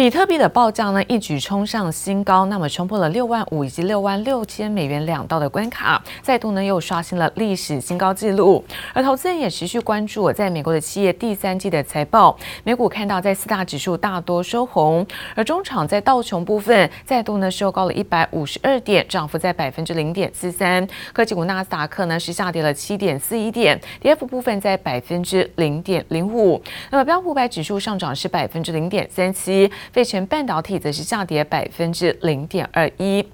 [0.00, 8.64] 比特币的报价呢，一举冲上新高，那么冲破了六万五以及六万六千美元两道的关卡，再度呢又刷新了历史新高纪录。
[8.94, 12.34] 而投资人也持续关注在美国的企业第三季的财报。
[12.64, 20.88] 美股看到在四大指数大多收红，而中场在道琼部分再度呢收高了一百五十二点，涨幅在百分之零点四三。
[21.12, 26.58] 科技股纳斯达克呢是下跌了七点四一点，跌幅部分在百分之零点零五。
[26.90, 29.70] 那么标普百指数上涨是百分之零点三七。
[29.92, 33.24] 费城半导体则是下跌百分之零点二一。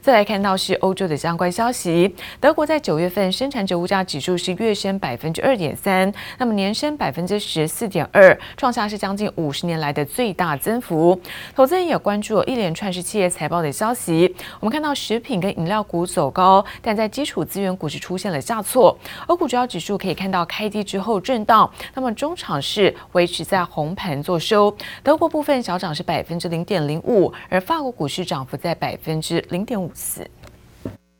[0.00, 11.20] 再来看到是欧洲的相关消息，德国在九月份生产者物价指数是月升百分之二点三，那么年升百分之十四点二，创下是将近五十年来的最大增幅。
[11.54, 14.34] 投资人也关注了一连串是企业财报的消息。
[14.58, 18.96] 我们看到食品跟饮料股走高，但在基础资源股是出现了下挫。
[19.26, 24.74] 欧股主要指数可以看到开低之后震荡，那么中场是维持在红盘做收。
[25.02, 30.26] 德国部分小涨百分之零点零五，而法国股市涨幅在百分之零点五四。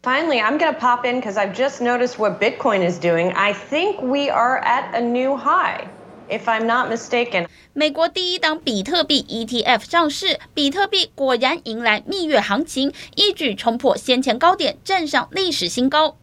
[0.02, 3.32] Finally, I'm going to pop in because I've just noticed what Bitcoin is doing.
[3.34, 5.88] I think we are at a new high,
[6.30, 7.46] if I'm not mistaken.
[7.74, 16.16] 美国第一档比特币 ETF 上市，比特币果然迎来蜜月行情，一举冲破先前高点，站上历史新高。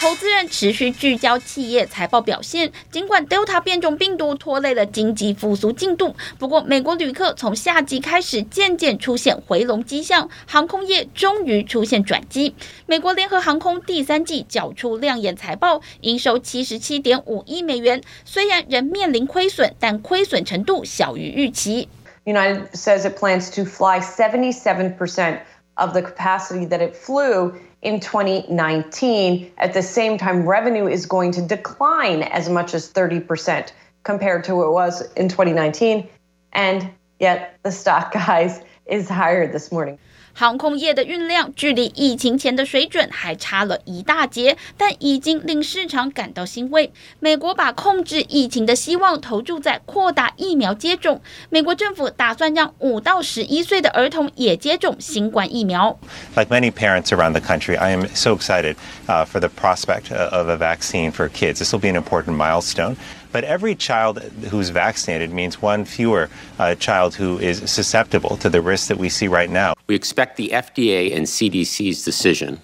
[0.00, 12.54] 投资人持续聚焦企业财报表现，尽管 Delta 变种病毒拖累了经济复苏进度，不过美国旅客从夏季开始渐渐出现回笼迹象，航空业终于出现转机。
[12.86, 21.88] 美国联合航空第三季缴出亮眼财报，营收七十七点五亿美元，虽然仍面临亏损，但亏损程度小于预期。
[22.24, 25.40] United says it plans to fly 77%
[25.74, 29.52] of the capacity that it flew in 2019.
[29.58, 34.56] At the same time, revenue is going to decline as much as 30% compared to
[34.56, 36.08] what it was in 2019.
[36.52, 39.98] And yet the stock, guys, is higher this morning.
[40.38, 46.92] 航空业的运量距离疫情前的水准还差了一大截，但已经令市场感到欣慰。
[47.18, 55.98] 美国把控制疫情的希望投注在扩大疫苗接种，美国政府打算让五到十一岁的儿童也接种新冠疫苗。
[56.36, 58.76] Like many parents around the country, I am so excited
[59.08, 61.54] for the prospect of a vaccine for kids.
[61.54, 62.94] This will be an important milestone.
[63.30, 68.62] But every child who's vaccinated means one fewer uh, child who is susceptible to the
[68.62, 69.74] risks that we see right now.
[69.86, 72.60] We expect the FDA and CDC's decision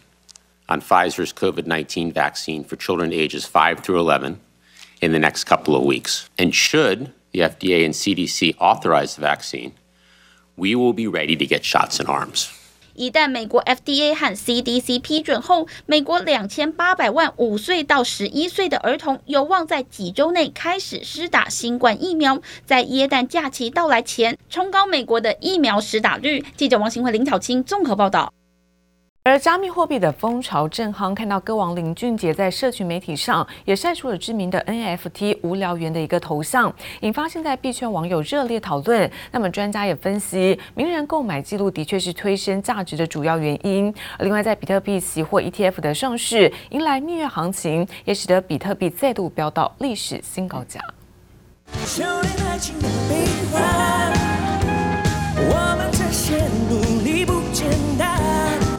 [0.69, 4.41] on Pfizer's COVID 19 vaccine for children ages 5 through 11
[5.01, 6.31] in the next couple of weeks.
[6.39, 9.75] And should the FDA and CDC authorize the vaccine,
[10.57, 12.59] we will be ready to get shots in arms.
[12.95, 26.45] 一旦美国 FDA 和 CDC 批准后，美国两千八百万五岁到十一岁的儿童有望在几周内开始施打新冠疫苗，在耶诞假期到来前冲高美国的疫苗施打率。
[26.57, 28.33] 记者王新慧、林巧清综合报道。
[29.27, 36.71] 而加密货币的风潮正夯，看到歌王林俊杰在社群媒体上也晒出了知名的 NFT 无聊猿的一个头像，
[37.01, 39.11] 引发现在币圈网友热烈讨论。
[39.33, 43.91] 那么专家也分析，名人购买记录的确是推升价值的主要原因。
[44.19, 50.79] 另外，在比特币期货 ETF 的上市，迎来蜜月行情，也使得比特币再度飙到历史新高价。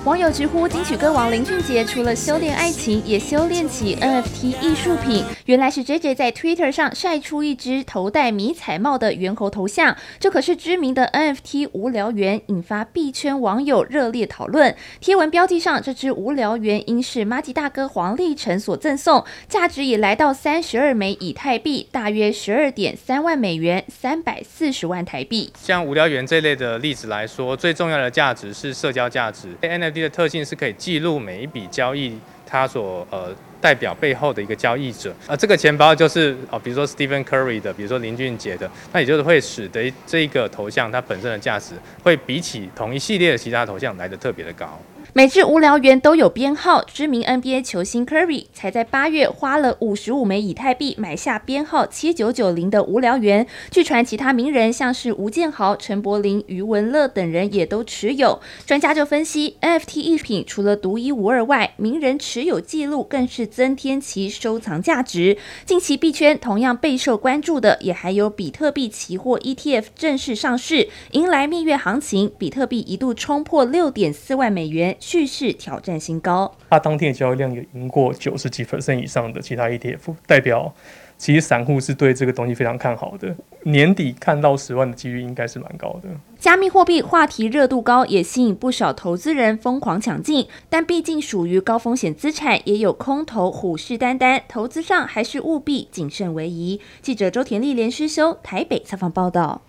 [0.05, 5.25] 网友直呼金曲歌王林俊杰除了修炼爱情，也修炼起 NFT 艺术品。
[5.45, 14.75] 原来是 JJ 在 Twitter 上晒出一只头戴迷彩帽的猿猴头像，这可是知名的 NFT 无聊猿，引发币圈网友热烈讨论。
[15.00, 25.53] 贴文标题上，这只无聊猿应是麻吉大哥黄立成所赠送，价值已来到三十二枚以太币，大约十二点三万美元，三百四十万台币。
[25.59, 29.55] 像无聊猿这类的例子来说，最重要的价值是社交价值。
[29.61, 32.17] NFT 的特性是可以记录每一笔交易，
[32.47, 33.29] 它所呃
[33.65, 35.11] 代表背后的一个交易者。
[35.25, 41.73] 啊这个钱包就是哦，比如说 Stephen Curry 的，比如说林俊杰的，那也就是会使得这一个头像它本身的价值
[42.03, 44.79] 会比起同一系列的其他头像来的特别的高。
[45.17, 53.47] 每只无聊猿都有编号，知名 NBA 球星 Curry 才在八月花了五十五枚以太币买下编号七九九零的无聊猿。
[53.72, 58.41] 据传，其他名人像是吴建豪、陈柏霖、余文乐等人也都持有。
[58.66, 65.38] 专家就分析，NFT 艺术品除了独一无二外，名人持有记录更是增添其收藏价值。
[65.66, 74.97] 近期币圈同样备受关注的，也还有比特币期货 ETF 正式上市，迎来蜜月行情，比特币一度冲破六点四万美元。
[75.07, 80.73] 蓄势挑战新高，它当天的交易量也赢过九十几 percent 以上的其他 ETF，代表
[81.16, 83.35] 其实散户是对这个东西非常看好的。
[83.66, 86.09] 年底看到十万的几率应该是蛮高的。
[86.40, 96.81] 加密货币话题热度高，也吸引不少投资人疯狂抢进，但毕竟属于高风险资产，也有空头虎视眈眈，投资上还是务必谨慎为宜。
[97.03, 99.61] 记者周田丽连续修台北采访报道。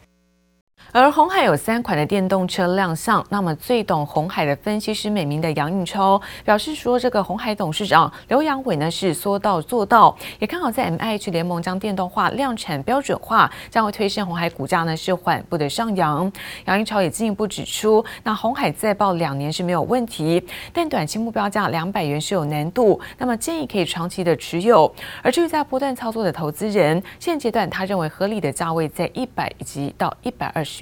[0.93, 16.33] 而鸿海有三款的电动车亮相，那么最懂鸿海的分析师美名的杨应超表示说，这个鸿海董事长刘扬伟呢是说到做到，也看好在 MIH 联盟将电动化量产标准化，将会推升鸿海股价呢是缓步的上扬。
[16.65, 20.43] 杨应超也进一步指出，那鸿海再报两年是没有问题，
[20.73, 24.91] 但短期目标价两百元是有难度，那么建议可以长期的持有。
[25.21, 30.76] 而至于在波段操作的投资人，现阶段他认为合理的价位在一百以及到一百二十。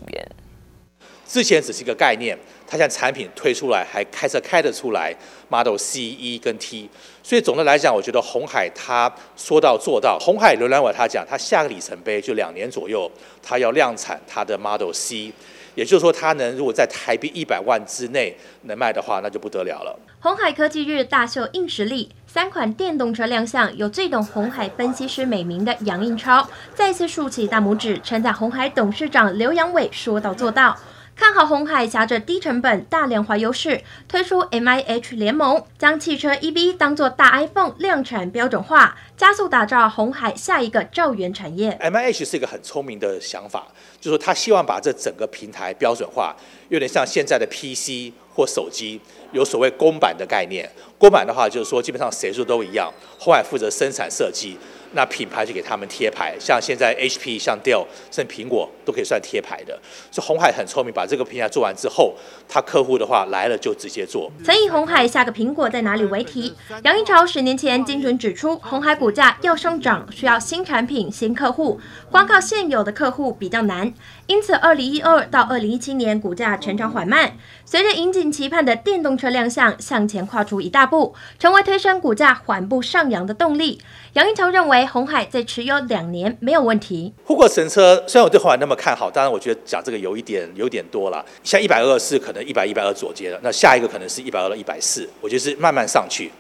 [1.27, 5.15] 之前只是一个概念，它现在产品推出来，还开车开得出来
[5.49, 6.89] ，Model C、E 跟 T，
[7.23, 10.19] 所以总的来讲，我觉得红海他说到做到。
[10.19, 13.11] 红海刘兰伟他讲，他下个里程碑就两年左右，
[13.43, 15.33] 他要量产他的 Model C，
[15.75, 19.99] 也就是说，它能如果在台币一百万之内能卖的话，那就不得了了。
[20.21, 30.77] 红海科技日大秀硬实力，三款电动车亮相，有最懂红海分析师美名的杨应超再次竖起大拇指，称赞红海董事长刘扬伟说到做到。
[31.17, 41.79] 看好红海挟着低成本、大量化优势推出 MIH 联盟，将汽车 EV 当作大 iPhone 量产标准化，加速打造红海下一个兆元产业。
[41.81, 43.69] MIH 是一个很聪明的想法，
[44.01, 46.35] 就是说他希望把这整个平台标准化，
[46.69, 49.01] 有点像现在的 PC 或手机，
[49.31, 50.69] 有所谓公版的概念。
[50.99, 54.59] 公版的话，就是说基本上谁说都一样，红海负责生产设计。
[54.97, 59.79] 那品牌就给他们贴牌，像现在 HP、像 Dell、甚至苹果都可以算贴牌的。
[60.11, 62.15] 所以红海很聪明，把这个平台做完之后，
[62.49, 64.31] 他客户的话来了就直接做。
[64.45, 73.93] 曾以红海下个苹果在哪里为题，杨一超十年前精准指出，红海股价要上涨，需要新产品、新客户，光靠现有的客户比较难。
[74.27, 83.81] 因此，二零一二到二零一七年股价成长缓慢，随着引颈期盼的电动车亮相，向前跨出一大步，成为推升股价缓步上扬的动力。
[84.15, 87.13] 杨一超认为，红海再持有两年没有问题。
[87.25, 91.25] 护国神车虽然我对红海那么看好，当然我觉得讲这个有一点有点多了。
[91.43, 96.31] 像一百二是可能一百一百二左接的，那下一个可能是一百二到一百四，我觉得是慢慢上去，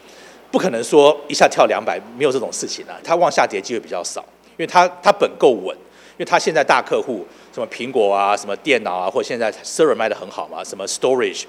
[0.50, 2.98] 不可能说一下跳两百，没有这种事情啊。
[3.04, 4.24] 它往下跌机会比较少，
[4.56, 5.76] 因为它它本够稳。
[6.16, 11.42] 因为它现在大客户什么苹果啊，什么电脑啊，或现在 server 卖得很好嘛，什么 storage，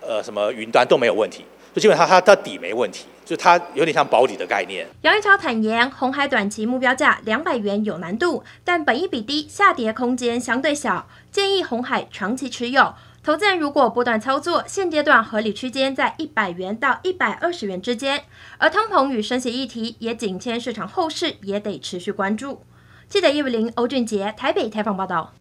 [0.00, 1.44] 呃，什么云端都没有问题，
[1.76, 4.86] 就基本上它它底没问题，就它有点像保底的概念。
[5.02, 12.94] 杨一超坦言，鸿海短期目标价两百元有难度，但本益比低，下跌空间相对小，建议红海长期持有。
[13.22, 18.24] 投资人如果波段操作，现阶段合理区间在一百元到一百二十元之间。
[18.56, 22.62] 而通膨与升息议题也紧牵市场后市，也得持续关注。
[23.06, 25.34] 记者叶伟玲、欧俊杰台北采访报道。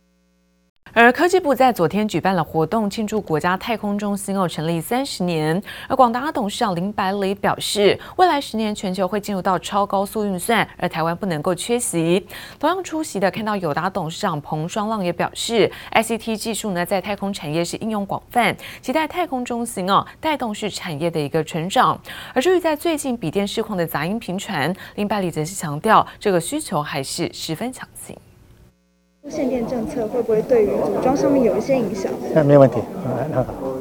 [0.98, 5.62] 而科技部在昨天举办了活动，庆祝国家太空中心哦成立三十年。
[5.90, 12.26] 而广达董事长林百里表示，未来十年全球会进入到超高速运算，而台湾不能够缺席。
[12.58, 22.00] 同样出席的看到友达董事长彭双浪也表示，ICT 技术呢在太空产业是应用广泛，期待太空中心哦带动是产业的一个成长。
[22.34, 28.18] 而至于在最近笔电市况的杂音频传，林百里则是强调，这个需求还是十分强劲。
[29.30, 32.12] 限电政策会不会对于组装上面有一些影响？
[32.34, 32.78] 那没有问题，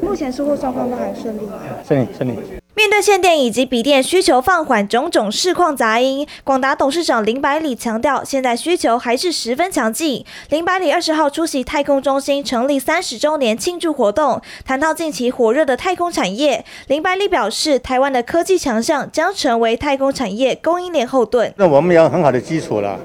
[0.00, 1.40] 目前出货状况都还顺利，
[1.86, 2.32] 顺利顺利。
[2.74, 10.24] 面对限电以及笔电需求放缓种种市况杂音，广达董事长林百里强调，现在需求还是十分强劲。
[10.48, 21.52] 林百里二十号出席太空中心成立三十周年庆祝活动，谈到近期火热的太空产业，林百里表示，台湾的科技强项将成为太空产业供应链后盾。
[21.56, 22.98] 那我们有很好的基础了，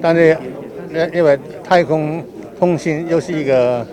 [0.00, 0.38] 但是。
[1.12, 2.22] 因为太空
[2.58, 3.86] 通信又是一个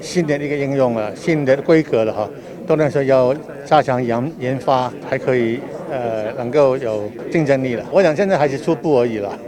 [0.00, 2.28] 新的一个应用了，新的规格了哈，
[2.66, 3.34] 都能说要
[3.64, 5.58] 加强研研发，还可以
[5.90, 7.84] 呃能够有竞争力了。
[7.92, 9.38] 我想现在还是初步而已了，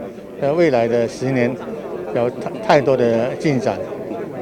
[0.41, 1.55] 呃，未来的十年
[2.15, 3.79] 有太太多的进展。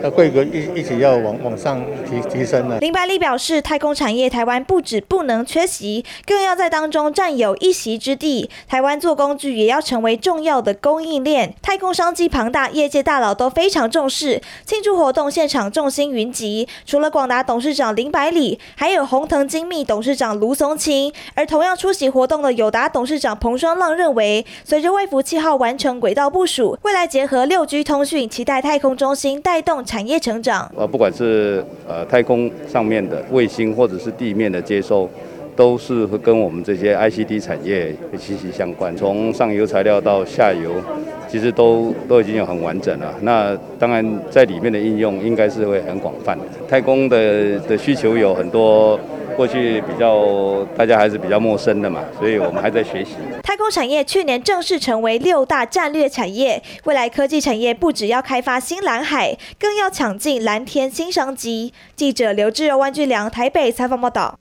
[0.00, 2.78] 的规格一一起要往往上提提升了。
[2.78, 8.48] 林百里表示，太空产业台湾不止不能缺席，更要在当中占有一席之地。
[8.68, 11.54] 台湾做工具也要成为重要的供应链。
[11.60, 14.40] 太空商机庞大，业界大佬都非常重视。
[14.64, 21.12] 庆祝活动现场众星云集，除了广达董事长林百里，还有鸿腾精密董事长卢松青。
[21.34, 29.84] 而同样出席活动的友达董事长彭双浪认为，随着卫福七号完成轨道部署，未来结合六 G 通讯，期待太空中心带动。
[29.90, 35.10] 产业成长，呃，不管是呃太空上面的卫星或者是地面的接收。
[35.56, 40.70] 都是会跟我们这些 ICD 产业息息相关，从上游材料到下游，
[41.28, 43.14] 其实都都已经有很完整了。
[43.20, 46.44] 那当然在里面的应用应该是会很广泛的。
[46.66, 48.98] 太空的的需求有很多。
[49.36, 53.12] 过去比较大家还是比较陌生的嘛，所以我们还在学习。
[53.42, 61.72] 太空产业去年正式成为六大战略产业，未来科技产业不只要开发新蓝海，更要抢进蓝天新商机。
[61.94, 64.39] 记者刘志柔、万俊良台北采访报道。